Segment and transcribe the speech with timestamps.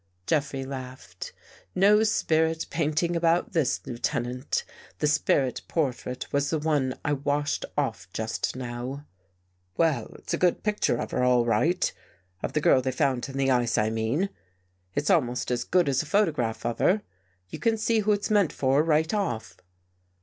[0.25, 1.31] Jeffrey laughed."
[1.85, 4.63] No spirit painting about this, Lieutenant.
[4.97, 9.05] The spirit portrait was the one I washed off just now."
[9.77, 11.93] "Well, it's a good picture of her, all right—
[12.41, 14.29] of the girl they found in the ice, I mean.
[14.95, 17.03] It's almost as good as a photograph of her.
[17.49, 19.55] You can see who it's meant for right off."